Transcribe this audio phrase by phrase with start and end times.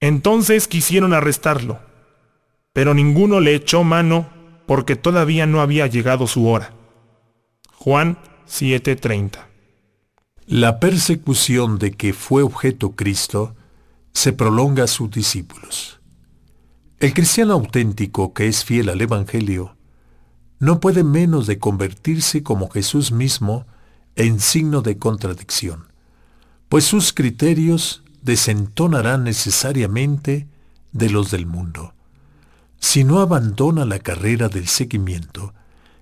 [0.00, 1.80] Entonces quisieron arrestarlo,
[2.72, 4.28] pero ninguno le echó mano
[4.66, 6.72] porque todavía no había llegado su hora.
[7.72, 9.46] Juan 7:30
[10.46, 13.56] La persecución de que fue objeto Cristo
[14.12, 16.00] se prolonga a sus discípulos.
[17.00, 19.76] El cristiano auténtico que es fiel al Evangelio
[20.58, 23.66] no puede menos de convertirse como Jesús mismo
[24.16, 25.92] en signo de contradicción,
[26.68, 30.46] pues sus criterios desentonarán necesariamente
[30.92, 31.94] de los del mundo.
[32.80, 35.52] Si no abandona la carrera del seguimiento,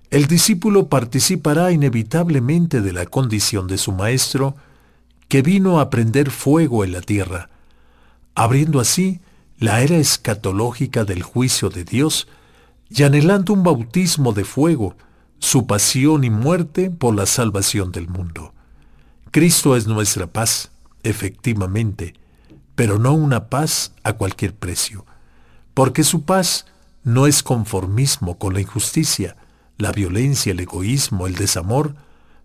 [0.09, 4.55] el discípulo participará inevitablemente de la condición de su maestro,
[5.27, 7.49] que vino a prender fuego en la tierra,
[8.35, 9.19] abriendo así
[9.59, 12.27] la era escatológica del juicio de Dios
[12.89, 14.95] y anhelando un bautismo de fuego,
[15.39, 18.53] su pasión y muerte por la salvación del mundo.
[19.31, 20.71] Cristo es nuestra paz,
[21.09, 22.13] efectivamente,
[22.75, 25.05] pero no una paz a cualquier precio,
[25.73, 26.65] porque su paz
[27.03, 29.37] no es conformismo con la injusticia,
[29.77, 31.95] la violencia, el egoísmo, el desamor,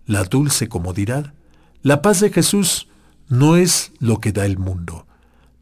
[0.07, 1.35] la dulce comodidad.
[1.83, 2.89] La paz de Jesús
[3.29, 5.07] no es lo que da el mundo.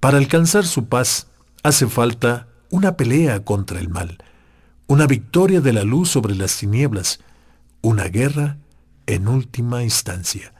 [0.00, 1.28] Para alcanzar su paz
[1.62, 4.18] hace falta una pelea contra el mal,
[4.86, 7.20] una victoria de la luz sobre las tinieblas,
[7.80, 8.58] una guerra
[9.06, 10.52] en última instancia.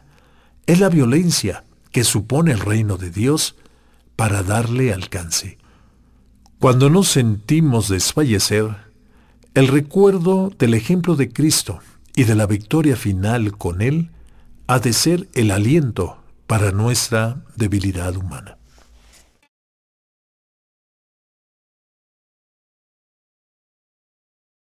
[0.66, 3.56] Es la violencia que supone el reino de Dios
[4.16, 5.58] para darle alcance.
[6.58, 8.68] Cuando nos sentimos desfallecer,
[9.54, 11.80] el recuerdo del ejemplo de Cristo
[12.14, 14.10] y de la victoria final con Él
[14.66, 18.59] ha de ser el aliento para nuestra debilidad humana.